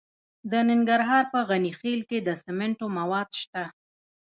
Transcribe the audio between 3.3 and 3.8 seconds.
شته.